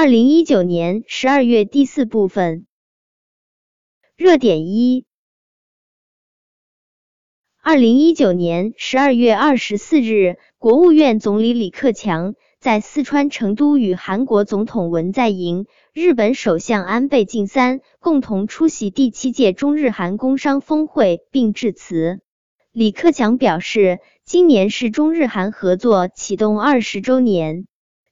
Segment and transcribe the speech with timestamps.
[0.00, 2.64] 二零一九年十二月第四部分
[4.16, 5.04] 热点一。
[7.60, 22.22] 二零一九年十二月二十四日，国务院总理李克强在四川成都与韩国总统文在寅、日本首相安倍晋三共同出席第七届中日韩工商峰会并致辞。
[22.72, 27.66] 李克强表示，今年是中日韩合作启动二十周年。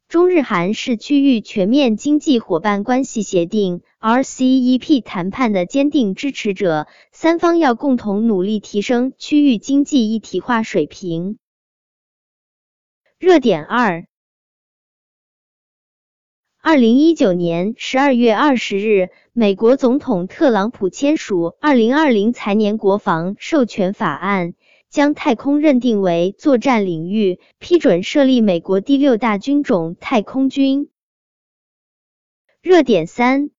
[0.08, 11.36] 中日韩是区域全面经济伙伴关系协定 （RCEP） 谈判的坚定支持者，三方要共同努力提升区域经济一体化水平。
[13.18, 14.06] 热点二：
[16.62, 24.52] 二零一九年十二月二十日，美国总统特朗普签署《二零二零财年国防授权法案》。
[24.90, 30.88] 将太空认定为作战领域，批准设立美国第六大军种太空军。
[32.62, 33.50] 热点三：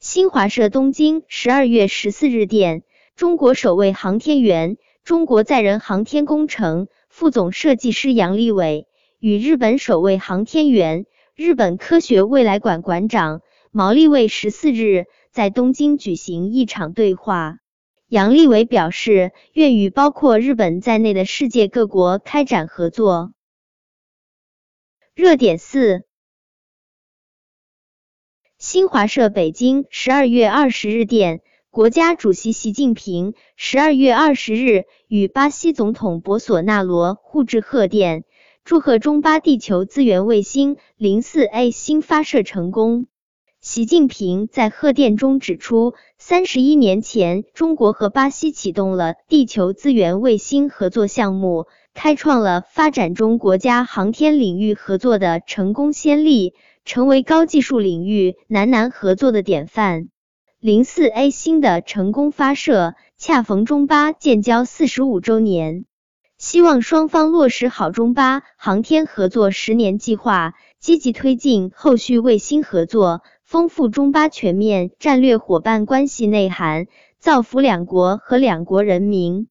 [0.00, 2.82] 新华社东京十二月十四日电，
[3.14, 8.88] 中国首位航天员、中国载人航天工程副总设计师杨利伟
[9.20, 11.06] 与日本首位航天员、
[11.36, 17.60] 日本科学未来馆馆长毛利卫十四日在东京举行一场对话。
[18.12, 23.32] 杨利伟表示，愿与包括日本在内的世界各国开展合作。
[25.14, 26.04] 热点四：
[28.58, 31.40] 新华社北京十二月二十日电，
[31.70, 38.24] 国家主席习近平十二月二十日与巴西总统博索纳罗互致贺电，
[38.62, 43.06] 祝贺中巴地球资源卫星零四 A 星发射成功。
[43.64, 60.08] 习近平在贺电中指出，三十一年前，中国和巴西启动了地球资源卫星合作项目，开创了发展中国家航天领域合作的成功先例，成为高技术领域南南合作的典范。
[60.58, 65.84] 零四 A 星的成功发射，恰逢中巴建交四十五周年，
[66.36, 73.22] 希望双方落实好中巴航天合作十年计划，积极推进后续卫星合作。
[73.52, 76.86] 丰富中巴全面战略伙伴关系内涵，
[77.18, 79.46] 造福两国和两国人民。